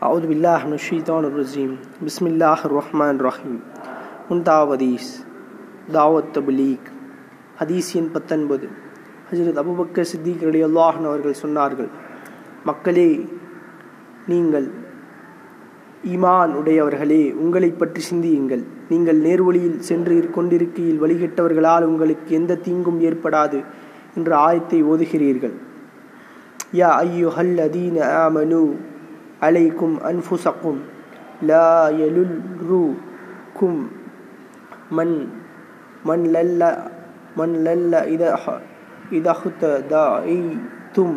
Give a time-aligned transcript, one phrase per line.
[0.00, 1.74] அவுது பில்லாஹ் நஷீதான் ரஜீம்.
[2.04, 3.60] பிஸ்மில்லாஹ் ரஹ்மான் ரஹீம்.
[4.30, 5.10] முன்தாவதீஸ்
[5.92, 6.88] தாவத் தபிலீக்.
[7.58, 8.68] ஹதீஸின் பத்தொன்பது.
[9.30, 11.88] ஹஜரத் அபுபக்க சித்திக் அலி அல்லாஹன் அவர்கள் சொன்னார்கள்
[12.64, 13.28] மக்களே
[14.26, 14.70] நீங்கள்
[16.04, 18.64] ஈமான் உடையவர்களே உங்களை பற்றி சிந்தியுங்கள்.
[18.88, 23.64] நீங்கள் நேர்வழியில் சென்று கொண்டிருக்கையில் வழிகட்டவர்களால் உங்களுக்கு எந்த தீங்கும் ஏற்படாது
[24.16, 25.54] என்ற ஆயத்தை ஓதுகிறீர்கள்.
[26.72, 28.76] யா ஐயோ ஹல் அதீன ஆமனு
[29.46, 30.80] அலைக்கும் அன்புசக்கும்
[31.48, 31.68] லா
[32.00, 33.80] யலுல்ருக்கும்.
[34.90, 35.16] மண்
[36.04, 36.62] மண் லல்ல
[37.36, 38.24] மன் லல்ல இத
[39.10, 39.62] இதஹுத
[40.96, 41.16] தும்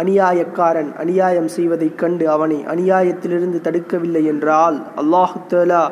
[0.00, 5.84] அநியாயக்காரன் அநியாயம் செய்வதைக் கண்டு அவனை அநியாயத்திலிருந்து தடுக்கவில்லை என்றால் அல்லாஹு தலா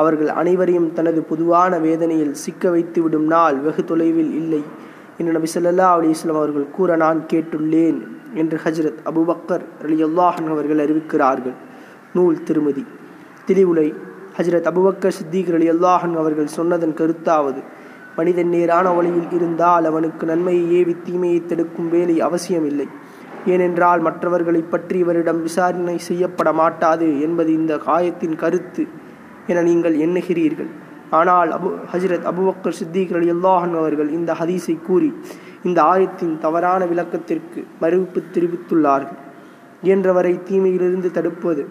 [0.00, 4.62] அவர்கள் அனைவரையும் தனது பொதுவான வேதனையில் சிக்க வைத்து விடும் நாள் வெகு தொலைவில் இல்லை.
[5.18, 8.00] என்று நபி சொல்லல்லா அலி இஸ்லாம் அவர்கள் கூற நான் கேட்டுள்ளேன்.
[8.34, 11.54] என்று ஹஜரத் அபுபக்கர் அலி அல்லாஹன் அவர்கள் அறிவிக்கிறார்கள்.
[12.14, 12.84] நூல் திருமதி.
[13.46, 13.94] திரிவுலை
[14.38, 17.62] ஹஜரத் அபுபக்கர் சித்திகர் அலி அல்லாஹன் அவர்கள் சொன்னதன் கருத்தாவது
[18.16, 22.88] மனிதன் நேரான வழியில் இருந்தால் அவனுக்கு நன்மையை ஏவி தீமையை தடுக்கும் வேலை அவசியமில்லை.
[23.46, 28.86] ஏனென்றால் மற்றவர்களை பற்றி இவரிடம் விசாரணை செய்யப்பட மாட்டாது என்பது இந்த காயத்தின் கருத்து
[29.46, 30.68] என நீங்கள் எண்ணுகிறீர்கள்.
[31.18, 35.10] ஆனால் அபு ஹஜரத் அபுபக்கர் சித்திக் அலி அல்லாஹன் அவர்கள் இந்த ஹதீஸை கூறி
[35.68, 39.18] இந்த ஆயத்தின் தவறான விளக்கத்திற்கு மறுப்பு தெரிவித்துள்ளார்கள்.
[39.82, 41.62] இயன்றவரை தீமையிலிருந்து தடுப்பது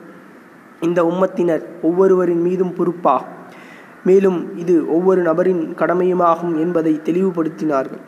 [0.87, 3.35] இந்த உம்மத்தினர் ஒவ்வொருவரின் மீதும் பொறுப்பாகும்.
[4.03, 8.03] மேலும் இது ஒவ்வொரு நபரின் கடமையுமாகும் என்பதை தெளிவுபடுத்தினார்கள்.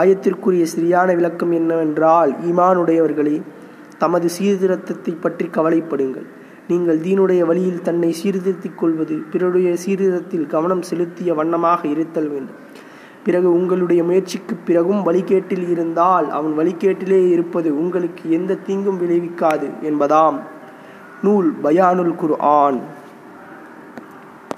[0.00, 3.36] ஆயத்திற்குரிய சரியான விளக்கம் என்னவென்றால் ஈமானுடையவர்களே
[4.02, 6.26] தமது சீர்திருத்தத்தை பற்றி கவலைப்படுங்கள்.
[6.72, 12.60] நீங்கள் தீனுடைய வழியில் தன்னை சீர்திருத்திக் கொள்வது பிறருடைய சீர்திருத்தத்தில் கவனம் செலுத்திய வண்ணமாக இருத்தல் வேண்டும்.
[13.26, 20.38] பிறகு உங்களுடைய முயற்சிக்கு பிறகும் வழிகேட்டில் இருந்தால் அவன் வழிகேட்டிலே இருப்பது உங்களுக்கு எந்த தீங்கும் விளைவிக்காது என்பதாம்.
[21.26, 22.78] நூல் பயானுல் குர் ஆன்